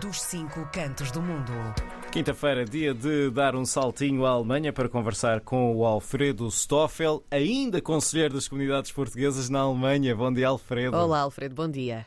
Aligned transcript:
dos 0.00 0.22
cinco 0.22 0.66
cantos 0.72 1.10
do 1.10 1.20
mundo. 1.20 1.52
Quinta-feira, 2.10 2.64
dia 2.64 2.94
de 2.94 3.30
dar 3.30 3.54
um 3.54 3.64
saltinho 3.64 4.24
à 4.24 4.30
Alemanha 4.30 4.72
para 4.72 4.88
conversar 4.88 5.40
com 5.40 5.76
o 5.76 5.84
Alfredo 5.84 6.50
Stoffel, 6.50 7.22
ainda 7.30 7.80
conselheiro 7.80 8.34
das 8.34 8.48
comunidades 8.48 8.90
portuguesas 8.90 9.48
na 9.48 9.60
Alemanha. 9.60 10.16
Bom 10.16 10.32
dia, 10.32 10.48
Alfredo. 10.48 10.96
Olá, 10.96 11.20
Alfredo, 11.20 11.54
bom 11.54 11.68
dia. 11.68 12.06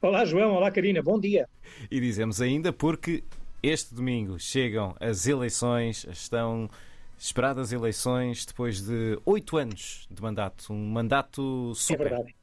Olá, 0.00 0.24
João. 0.24 0.54
Olá, 0.54 0.70
Karina. 0.70 1.02
Bom 1.02 1.20
dia. 1.20 1.48
E 1.90 2.00
dizemos 2.00 2.40
ainda 2.40 2.72
porque 2.72 3.22
este 3.62 3.94
domingo 3.94 4.38
chegam 4.38 4.96
as 4.98 5.26
eleições, 5.26 6.06
estão 6.10 6.70
esperadas 7.18 7.72
eleições 7.72 8.46
depois 8.46 8.80
de 8.80 9.20
oito 9.26 9.56
anos 9.56 10.06
de 10.10 10.20
mandato, 10.22 10.72
um 10.72 10.90
mandato 10.90 11.74
super. 11.74 12.06
É 12.06 12.08
verdade. 12.08 12.36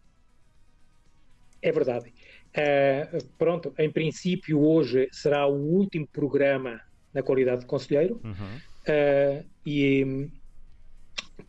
É 1.61 1.71
verdade. 1.71 2.13
Uh, 2.49 3.23
pronto, 3.37 3.73
em 3.77 3.91
princípio, 3.91 4.59
hoje 4.59 5.07
será 5.11 5.45
o 5.45 5.53
último 5.53 6.07
programa 6.07 6.81
na 7.13 7.21
qualidade 7.21 7.61
de 7.61 7.67
conselheiro 7.67 8.19
uhum. 8.23 8.31
uh, 8.31 9.45
e 9.63 10.03
um, 10.03 10.31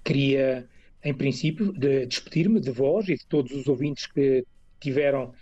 queria, 0.05 0.69
em 1.03 1.15
princípio, 1.15 1.73
de 1.73 2.05
despedir-me 2.05 2.61
de 2.61 2.71
vós 2.71 3.09
e 3.09 3.17
de 3.17 3.27
todos 3.27 3.51
os 3.53 3.67
ouvintes 3.67 4.07
que 4.07 4.45
tiveram, 4.79 5.29
uh, 5.29 5.35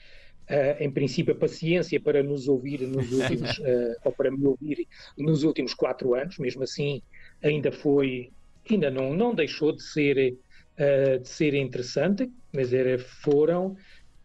em 0.79 0.91
princípio, 0.93 1.35
a 1.35 1.37
paciência 1.37 2.01
para 2.01 2.23
nos 2.23 2.47
ouvir 2.47 2.83
nos 2.83 3.11
últimos, 3.11 3.61
ou 4.05 4.13
para 4.13 4.31
me 4.31 4.47
ouvir 4.47 4.87
nos 5.17 5.43
últimos 5.43 5.75
quatro 5.75 6.15
anos. 6.15 6.39
Mesmo 6.39 6.63
assim, 6.63 7.03
ainda 7.43 7.73
foi, 7.73 8.31
ainda 8.71 8.93
não, 8.93 9.13
não 9.13 9.35
deixou 9.35 9.73
de 9.73 9.83
ser, 9.83 10.37
de 11.21 11.29
ser 11.29 11.55
interessante, 11.55 12.31
mas 12.53 12.73
era, 12.73 12.97
foram 12.97 13.77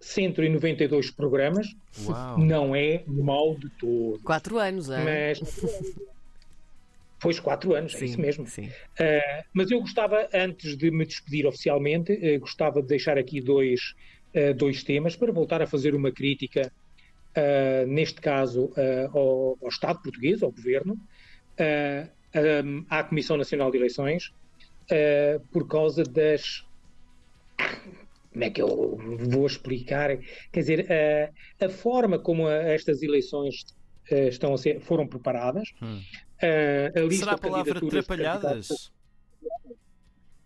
192 0.04 1.12
programas, 1.12 1.76
Uau. 2.06 2.38
não 2.38 2.76
é 2.76 3.04
mal 3.08 3.56
de 3.56 3.70
todo. 3.70 4.20
Quatro 4.24 4.58
anos, 4.58 4.90
é? 4.90 5.04
Mas. 5.04 5.40
Pois, 7.20 7.40
quatro 7.40 7.74
anos, 7.74 7.94
sim, 7.94 8.02
é 8.02 8.06
isso 8.06 8.20
mesmo. 8.20 8.44
Uh, 8.44 8.68
mas 9.54 9.72
eu 9.72 9.80
gostava, 9.80 10.28
antes 10.34 10.76
de 10.76 10.92
me 10.92 11.06
despedir 11.06 11.48
oficialmente, 11.48 12.12
uh, 12.12 12.38
gostava 12.38 12.82
de 12.82 12.88
deixar 12.90 13.18
aqui 13.18 13.40
dois, 13.40 13.96
uh, 14.36 14.54
dois 14.54 14.84
temas 14.84 15.16
para 15.16 15.32
voltar 15.32 15.62
a 15.62 15.66
fazer 15.66 15.96
uma 15.96 16.12
crítica, 16.12 16.70
neste 17.88 18.20
caso, 18.20 18.74
ao, 19.14 19.58
ao, 19.62 19.70
Estado 19.70 20.02
português, 20.04 20.44
ao 20.44 20.52
Governo, 20.52 20.96
um, 20.96 22.86
à 22.88 23.04
Comissão 23.04 23.38
Nacional 23.38 23.72
de 23.72 23.78
Eleições, 23.78 24.32
por 25.52 25.68
causa 25.68 26.04
das 26.04 26.64
como 28.34 28.44
é 28.44 28.50
que 28.50 28.62
eu 28.62 28.98
vou 29.30 29.46
explicar? 29.46 30.18
Quer 30.52 30.60
dizer, 30.60 30.88
a, 30.92 31.66
a 31.66 31.70
forma 31.70 32.18
como 32.18 32.48
a, 32.48 32.54
estas 32.54 33.02
eleições 33.04 33.64
a, 34.12 34.16
eh, 34.16 34.28
estão 34.30 34.54
a 34.54 34.58
ser, 34.58 34.82
foram 34.82 35.08
preparadas, 35.08 35.70
hum. 35.82 36.02
a, 36.96 37.00
lista 37.02 37.26
Será 37.26 37.32
a 37.34 37.38
palavra 37.38 37.80
trapalhadas? 37.80 38.92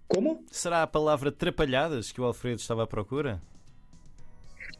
Como? 0.08 0.46
Será 0.52 0.84
a 0.84 0.88
palavra 0.88 1.32
trapalhadas 1.32 2.12
que 2.12 2.22
o 2.22 2.26
Alfredo 2.26 2.60
estava 2.60 2.84
à 2.84 2.88
procura? 2.88 3.42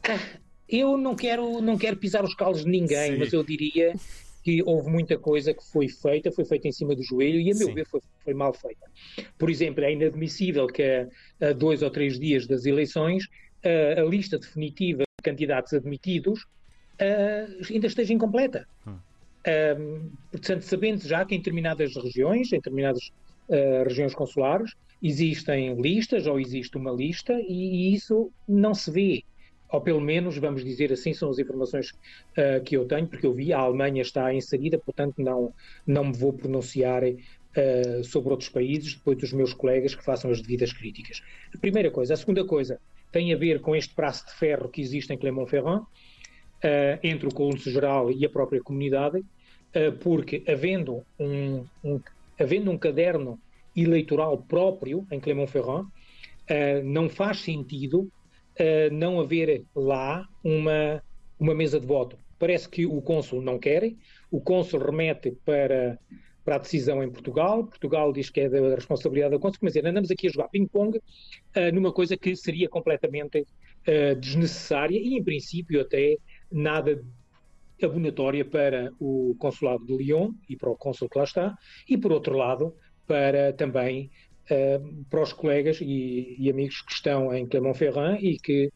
Ah, 0.04 0.38
eu 0.68 0.96
não 0.96 1.16
quero, 1.16 1.60
não 1.60 1.76
quero 1.78 1.96
pisar 1.96 2.24
os 2.24 2.34
calos 2.34 2.64
de 2.64 2.70
ninguém, 2.70 3.12
Sim. 3.12 3.18
mas 3.18 3.32
eu 3.32 3.42
diria 3.42 3.94
que 4.42 4.62
houve 4.62 4.90
muita 4.90 5.18
coisa 5.18 5.52
que 5.52 5.64
foi 5.64 5.88
feita, 5.88 6.30
foi 6.32 6.44
feita 6.44 6.68
em 6.68 6.72
cima 6.72 6.94
do 6.94 7.02
joelho 7.02 7.40
e, 7.40 7.50
a 7.50 7.54
meu 7.54 7.68
Sim. 7.68 7.74
ver, 7.74 7.86
foi, 7.86 8.00
foi, 8.24 8.34
mal 8.34 8.52
feita. 8.54 8.86
Por 9.38 9.50
exemplo, 9.50 9.84
é 9.84 9.92
inadmissível 9.92 10.66
que 10.66 10.82
a, 10.82 11.48
a 11.48 11.52
dois 11.52 11.82
ou 11.82 11.90
três 11.90 12.18
dias 12.18 12.46
das 12.46 12.64
eleições 12.66 13.28
a, 13.64 14.00
a 14.00 14.04
lista 14.04 14.38
definitiva 14.38 14.98
de 14.98 15.22
candidatos 15.22 15.72
admitidos 15.72 16.44
ainda 17.70 17.86
esteja 17.86 18.12
incompleta. 18.12 18.66
Hum. 18.86 18.96
Um, 19.46 20.10
portanto, 20.30 20.62
sabendo 20.62 21.06
já 21.06 21.24
que 21.24 21.34
em 21.34 21.38
determinadas 21.38 21.94
regiões, 21.96 22.52
em 22.52 22.56
determinadas 22.56 23.10
uh, 23.48 23.84
regiões 23.84 24.14
consulares, 24.14 24.72
existem 25.02 25.80
listas 25.80 26.26
ou 26.26 26.40
existe 26.40 26.76
uma 26.76 26.90
lista 26.90 27.32
e, 27.32 27.92
e 27.92 27.94
isso 27.94 28.30
não 28.46 28.74
se 28.74 28.90
vê 28.90 29.22
ou 29.70 29.80
pelo 29.80 30.00
menos, 30.00 30.38
vamos 30.38 30.64
dizer 30.64 30.92
assim, 30.92 31.12
são 31.12 31.30
as 31.30 31.38
informações 31.38 31.90
uh, 31.90 32.62
que 32.64 32.76
eu 32.76 32.86
tenho, 32.86 33.06
porque 33.06 33.26
eu 33.26 33.34
vi, 33.34 33.52
a 33.52 33.58
Alemanha 33.58 34.02
está 34.02 34.32
inserida, 34.32 34.78
portanto 34.78 35.16
não, 35.18 35.52
não 35.86 36.04
me 36.04 36.12
vou 36.12 36.32
pronunciar 36.32 37.02
uh, 37.04 38.04
sobre 38.04 38.30
outros 38.30 38.48
países, 38.48 38.94
depois 38.94 39.18
dos 39.18 39.32
meus 39.32 39.52
colegas 39.52 39.94
que 39.94 40.02
façam 40.04 40.30
as 40.30 40.40
devidas 40.40 40.72
críticas. 40.72 41.22
A 41.54 41.58
primeira 41.58 41.90
coisa. 41.90 42.14
A 42.14 42.16
segunda 42.16 42.44
coisa 42.44 42.80
tem 43.12 43.32
a 43.32 43.36
ver 43.36 43.60
com 43.60 43.76
este 43.76 43.94
braço 43.94 44.26
de 44.26 44.34
ferro 44.34 44.68
que 44.68 44.80
existe 44.80 45.12
em 45.12 45.18
Clermont-Ferrand, 45.18 45.80
uh, 45.82 45.86
entre 47.02 47.28
o 47.28 47.34
Conselho-Geral 47.34 48.10
e 48.10 48.24
a 48.24 48.30
própria 48.30 48.62
comunidade, 48.62 49.22
porque 50.00 50.42
havendo 50.48 51.04
um, 51.20 51.62
um, 51.84 52.00
havendo 52.40 52.70
um 52.70 52.78
caderno 52.78 53.38
eleitoral 53.76 54.38
próprio 54.38 55.06
em 55.12 55.20
Clermont-Ferrand, 55.20 55.86
não 56.82 57.08
faz 57.08 57.40
sentido 57.40 58.10
uh, 58.60 58.94
não 58.94 59.20
haver 59.20 59.64
lá 59.74 60.26
uma, 60.42 61.02
uma 61.38 61.54
mesa 61.54 61.80
de 61.80 61.86
voto. 61.86 62.18
Parece 62.38 62.68
que 62.68 62.86
o 62.86 63.00
cônsul 63.02 63.42
não 63.42 63.58
quer, 63.58 63.92
o 64.30 64.40
cônsul 64.40 64.80
remete 64.80 65.32
para, 65.44 65.98
para 66.44 66.56
a 66.56 66.58
decisão 66.58 67.02
em 67.02 67.10
Portugal, 67.10 67.64
Portugal 67.64 68.12
diz 68.12 68.30
que 68.30 68.40
é 68.40 68.48
da 68.48 68.74
responsabilidade 68.74 69.32
da 69.32 69.40
cônsul, 69.40 69.60
mas 69.62 69.76
andamos 69.76 70.10
aqui 70.10 70.28
a 70.28 70.30
jogar 70.30 70.48
ping-pong 70.48 70.98
uh, 70.98 71.00
numa 71.74 71.92
coisa 71.92 72.16
que 72.16 72.36
seria 72.36 72.68
completamente 72.68 73.40
uh, 73.40 74.14
desnecessária 74.20 74.98
e, 74.98 75.16
em 75.16 75.22
princípio, 75.22 75.80
até 75.80 76.16
nada 76.50 77.04
abonatória 77.82 78.44
para 78.44 78.92
o 78.98 79.36
consulado 79.38 79.84
de 79.86 79.96
Lyon 79.96 80.32
e 80.48 80.56
para 80.56 80.70
o 80.70 80.76
cônsul 80.76 81.08
que 81.08 81.18
lá 81.18 81.24
está, 81.24 81.56
e, 81.88 81.96
por 81.96 82.12
outro 82.12 82.36
lado, 82.36 82.74
para 83.06 83.52
também 83.52 84.10
uh, 84.50 85.04
para 85.10 85.22
os 85.22 85.32
colegas 85.32 85.80
e, 85.80 86.36
e, 86.38 86.50
amigos 86.50 86.82
que 86.82 86.92
estão 86.92 87.34
em 87.34 87.46
Clermont-Ferrand 87.46 88.18
e 88.20 88.38
que 88.38 88.72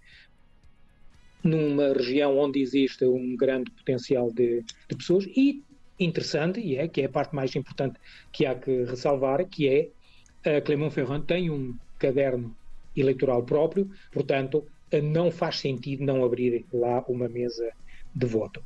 numa 1.43 1.93
região 1.93 2.39
onde 2.39 2.61
existe 2.61 3.05
um 3.05 3.37
grande 3.37 3.71
potencial 3.71 4.33
de, 4.33 4.63
de, 4.89 4.97
pessoas 4.97 5.27
e 5.27 5.63
interessante, 5.99 6.61
e 6.61 6.77
é, 6.77 6.89
que 6.89 7.03
é 7.03 7.07
a 7.07 7.09
parte 7.09 7.35
mais 7.35 7.55
importante 7.57 7.99
que 8.33 8.47
há 8.47 8.55
que 8.55 8.85
ressalvar, 8.85 9.45
que 9.47 9.69
é 9.69 10.57
a 10.57 10.61
Clermont-Ferrand 10.61 11.23
tem 11.23 11.51
um 11.51 11.77
caderno 11.99 12.55
eleitoral 12.97 13.43
próprio, 13.43 13.91
portanto, 14.13 14.67
não 15.01 15.31
faz 15.31 15.59
sentido 15.59 16.05
não 16.05 16.25
abrir 16.25 16.67
lá 16.73 17.05
uma 17.09 17.29
mesa 17.29 17.73
de 18.15 18.27
voto. 18.27 18.63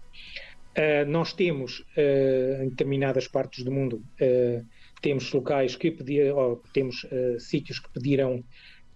Uh, 0.77 1.09
nós 1.09 1.33
temos, 1.33 1.81
uh, 1.97 2.63
em 2.63 2.69
determinadas 2.69 3.29
partes 3.29 3.65
do 3.65 3.71
mundo, 3.71 4.03
uh, 4.21 4.67
temos 5.01 5.33
locais 5.33 5.77
que 5.77 5.91
pediram, 5.91 6.61
temos 6.73 7.05
uh, 7.05 7.39
sítios 7.39 7.79
que 7.79 7.91
pediram, 7.91 8.37
um, 8.37 8.45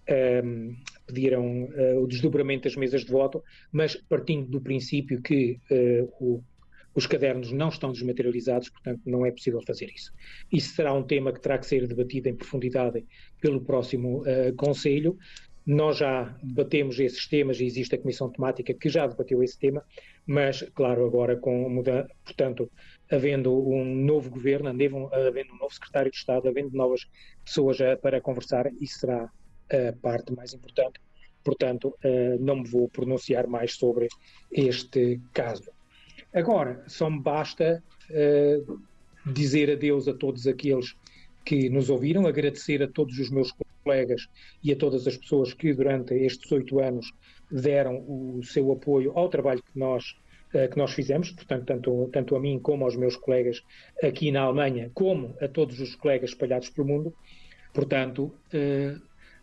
ehm, 0.07 0.75
pediram 1.05 1.63
uh, 1.65 2.01
o 2.03 2.07
desdobramento 2.07 2.63
das 2.63 2.75
mesas 2.75 3.05
de 3.05 3.11
voto, 3.11 3.43
mas 3.71 3.95
partindo 3.95 4.49
do 4.49 4.59
princípio 4.59 5.21
que 5.21 5.59
uh, 5.69 6.13
o, 6.19 6.43
os 6.93 7.07
cadernos 7.07 7.51
não 7.51 7.69
estão 7.69 7.91
desmaterializados, 7.91 8.69
portanto 8.69 9.01
não 9.05 9.25
é 9.25 9.31
possível 9.31 9.61
fazer 9.65 9.89
isso. 9.95 10.11
Isso 10.51 10.75
será 10.75 10.93
um 10.93 11.03
tema 11.03 11.31
que 11.31 11.39
terá 11.39 11.57
que 11.57 11.65
ser 11.65 11.87
debatido 11.87 12.27
em 12.27 12.35
profundidade 12.35 13.05
pelo 13.39 13.61
próximo 13.61 14.23
Conselho. 14.57 15.17
Nós 15.65 15.97
já 15.97 16.35
debatemos 16.41 16.99
esses 16.99 17.27
temas 17.27 17.59
e 17.59 17.65
existe 17.65 17.93
a 17.93 17.97
Comissão 17.97 18.29
Temática 18.29 18.73
que 18.73 18.89
já 18.89 19.05
debateu 19.05 19.43
esse 19.43 19.57
tema, 19.59 19.83
mas, 20.25 20.63
claro, 20.73 21.05
agora 21.05 21.37
com 21.37 21.69
mudança, 21.69 22.09
portanto, 22.23 22.69
havendo 23.11 23.53
um 23.69 23.85
novo 23.85 24.29
governo, 24.29 24.69
havendo 24.69 25.53
um 25.53 25.57
novo 25.57 25.73
secretário 25.73 26.09
de 26.09 26.17
Estado, 26.17 26.47
havendo 26.47 26.75
novas 26.75 27.07
pessoas 27.45 27.77
para 28.01 28.19
conversar, 28.19 28.71
isso 28.79 28.99
será 28.99 29.29
a 29.71 29.93
parte 30.01 30.33
mais 30.33 30.53
importante. 30.53 30.99
Portanto, 31.43 31.95
eh, 32.03 32.37
não 32.39 32.57
me 32.57 32.67
vou 32.67 32.87
pronunciar 32.89 33.47
mais 33.47 33.73
sobre 33.73 34.07
este 34.51 35.19
caso. 35.33 35.71
Agora, 36.33 36.83
só 36.87 37.09
me 37.09 37.19
basta 37.19 37.83
eh, 38.09 38.61
dizer 39.25 39.71
adeus 39.71 40.07
a 40.07 40.13
todos 40.13 40.45
aqueles 40.47 40.95
que 41.43 41.69
nos 41.69 41.89
ouviram, 41.89 42.27
agradecer 42.27 42.83
a 42.83 42.87
todos 42.87 43.17
os 43.17 43.29
meus 43.29 43.51
colegas 43.51 43.70
e 44.63 44.71
a 44.71 44.75
todas 44.75 45.07
as 45.07 45.17
pessoas 45.17 45.53
que 45.53 45.73
durante 45.73 46.13
estes 46.13 46.51
oito 46.51 46.79
anos 46.79 47.11
deram 47.49 48.03
o 48.07 48.41
seu 48.43 48.71
apoio 48.71 49.11
ao 49.15 49.29
trabalho 49.29 49.61
que 49.61 49.77
nós 49.77 50.15
eh, 50.53 50.67
que 50.67 50.77
nós 50.77 50.91
fizemos, 50.93 51.31
portanto, 51.31 51.65
tanto, 51.65 52.09
tanto 52.11 52.35
a 52.35 52.39
mim 52.39 52.59
como 52.59 52.83
aos 52.83 52.97
meus 52.97 53.15
colegas 53.15 53.63
aqui 54.03 54.31
na 54.31 54.41
Alemanha, 54.41 54.91
como 54.93 55.33
a 55.41 55.47
todos 55.47 55.79
os 55.79 55.95
colegas 55.95 56.31
espalhados 56.31 56.69
pelo 56.69 56.87
mundo. 56.87 57.15
Portanto, 57.73 58.33
eh, 58.51 58.95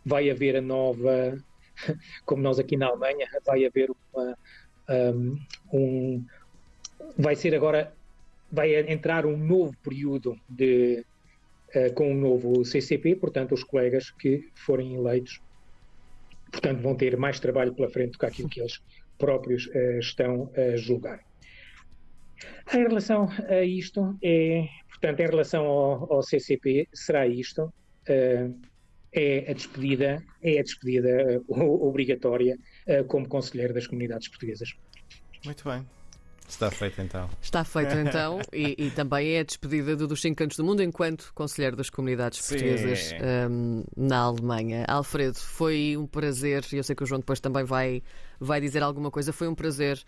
vai 0.05 0.29
haver 0.29 0.57
a 0.57 0.61
nova, 0.61 1.35
como 2.25 2.43
nós 2.43 2.59
aqui 2.59 2.77
na 2.77 2.87
Alemanha, 2.87 3.27
vai 3.43 3.65
haver 3.65 3.89
uma, 3.89 4.37
um, 5.73 6.23
vai 7.17 7.35
ser 7.35 7.55
agora, 7.55 7.91
vai 8.51 8.75
entrar 8.91 9.25
um 9.25 9.37
novo 9.37 9.75
período 9.83 10.39
de, 10.47 11.03
com 11.95 12.11
um 12.11 12.15
novo 12.15 12.65
CCP, 12.65 13.15
portanto, 13.15 13.53
os 13.53 13.63
colegas 13.63 14.09
que 14.11 14.49
forem 14.55 14.95
eleitos, 14.95 15.39
portanto, 16.51 16.81
vão 16.81 16.95
ter 16.95 17.15
mais 17.17 17.39
trabalho 17.39 17.73
pela 17.73 17.89
frente 17.89 18.13
do 18.13 18.19
que 18.19 18.25
aquilo 18.25 18.49
que 18.49 18.59
eles 18.59 18.81
próprios 19.19 19.67
uh, 19.67 19.99
estão 19.99 20.51
a 20.55 20.75
julgar. 20.77 21.19
Em 22.73 22.87
relação 22.87 23.27
a 23.47 23.61
isto, 23.61 24.17
é, 24.23 24.65
portanto, 24.89 25.19
em 25.19 25.27
relação 25.27 25.65
ao, 25.65 26.13
ao 26.13 26.23
CCP, 26.23 26.87
será 26.93 27.27
isto. 27.27 27.71
Uh, 28.09 28.57
é 29.11 29.49
a 29.49 29.53
despedida, 29.53 30.23
é 30.43 30.59
a 30.59 30.61
despedida 30.61 31.41
obrigatória 31.47 32.55
como 33.07 33.27
conselheiro 33.27 33.73
das 33.73 33.87
comunidades 33.87 34.27
portuguesas. 34.27 34.71
Muito 35.43 35.63
bem. 35.63 35.98
Está 36.49 36.71
feito 36.71 37.01
então. 37.01 37.29
Está 37.41 37.63
feito 37.63 37.95
então, 37.95 38.39
e, 38.51 38.75
e, 38.77 38.91
também 38.91 39.35
é 39.35 39.39
a 39.39 39.43
despedida 39.43 39.95
do, 39.95 40.07
dos 40.07 40.19
Cinco 40.19 40.37
Cantos 40.37 40.57
do 40.57 40.63
Mundo 40.63 40.81
enquanto 40.81 41.31
Conselheiro 41.33 41.75
das 41.75 41.89
Comunidades 41.89 42.39
Sim. 42.39 42.55
Portuguesas 42.55 43.13
um, 43.49 43.83
na 43.95 44.17
Alemanha. 44.17 44.83
Alfredo, 44.87 45.37
foi 45.37 45.95
um 45.95 46.07
prazer, 46.07 46.65
e 46.73 46.77
eu 46.77 46.83
sei 46.83 46.95
que 46.95 47.03
o 47.03 47.05
João 47.05 47.19
depois 47.19 47.39
também 47.39 47.63
vai, 47.63 48.01
vai 48.39 48.59
dizer 48.59 48.81
alguma 48.81 49.11
coisa. 49.11 49.31
Foi 49.31 49.47
um 49.47 49.53
prazer 49.53 50.03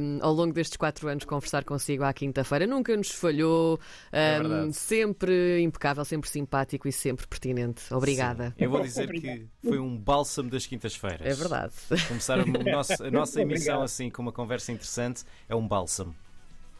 um, 0.00 0.18
ao 0.22 0.32
longo 0.32 0.52
destes 0.52 0.76
quatro 0.76 1.08
anos 1.08 1.24
conversar 1.24 1.64
consigo 1.64 2.04
à 2.04 2.12
quinta-feira. 2.12 2.64
Nunca 2.66 2.96
nos 2.96 3.10
falhou, 3.10 3.80
um, 4.12 4.68
é 4.68 4.72
sempre 4.72 5.60
impecável, 5.60 6.04
sempre 6.04 6.30
simpático 6.30 6.86
e 6.86 6.92
sempre 6.92 7.26
pertinente. 7.26 7.92
Obrigada. 7.92 8.50
Sim. 8.50 8.64
Eu 8.64 8.70
vou 8.70 8.80
dizer 8.80 9.10
que 9.10 9.48
foi 9.60 9.78
um 9.80 9.98
bálsamo 9.98 10.48
das 10.48 10.64
quintas-feiras. 10.64 11.26
É 11.26 11.34
verdade. 11.34 11.74
Começar 12.06 12.38
a, 12.38 12.46
nosso, 12.46 13.04
a 13.04 13.10
nossa 13.10 13.40
emissão 13.42 13.82
assim 13.82 14.08
com 14.08 14.22
uma 14.22 14.32
conversa 14.32 14.70
interessante 14.70 15.24
é 15.48 15.56
um 15.56 15.71
bálsamo. 15.72 16.14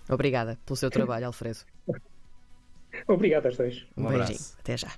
Obrigada 0.09 0.59
pelo 0.67 0.77
seu 0.77 0.91
trabalho, 0.91 1.27
Alfredo. 1.27 1.61
Obrigado 3.09 3.47
aos 3.47 3.57
dois. 3.57 3.87
Um, 3.97 4.07
um 4.07 4.09
beijinho. 4.11 4.39
Até 4.59 4.77
já. 4.77 4.93